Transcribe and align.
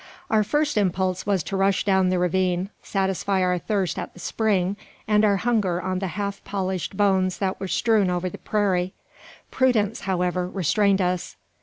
Our 0.31 0.43
first 0.43 0.79
impulse 0.79 1.27
was 1.27 1.43
to 1.43 1.55
rush 1.55 1.85
down 1.85 2.09
the 2.09 2.17
ravine, 2.17 2.71
satisfy 2.81 3.43
our 3.43 3.59
thirst 3.59 3.99
at 3.99 4.15
the 4.15 4.19
spring, 4.19 4.75
and 5.07 5.23
our 5.23 5.37
hunger 5.37 5.79
on 5.79 5.99
the 5.99 6.07
half 6.17 6.43
polished 6.43 6.97
bones 6.97 7.37
that 7.37 7.59
were 7.59 7.67
strewed 7.67 8.09
over 8.09 8.27
the 8.27 8.39
prairie. 8.39 8.95
Prudence, 9.51 9.99
however, 10.09 10.49
restrained 10.49 11.01
us. 11.01 11.37